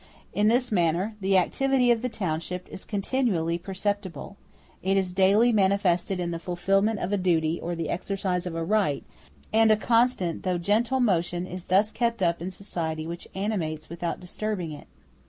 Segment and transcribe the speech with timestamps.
[0.33, 4.35] In this manner the activity of the township is continually perceptible;
[4.81, 8.63] it is daily manifested in the fulfilment of a duty or the exercise of a
[8.63, 9.03] right,
[9.53, 14.19] and a constant though gentle motion is thus kept up in society which animates without
[14.19, 14.87] disturbing it.